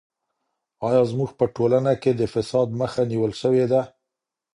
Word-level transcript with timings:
ایا 0.87 1.01
زموږ 1.11 1.29
په 1.39 1.45
ټولنه 1.55 1.93
کې 2.01 2.11
د 2.15 2.21
فساد 2.33 2.67
مخه 2.81 3.01
نیول 3.11 3.31
سوې 3.41 3.65
ده؟ 3.71 3.81